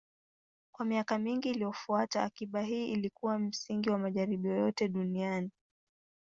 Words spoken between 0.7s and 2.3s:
Kwa miaka mingi iliyofuata,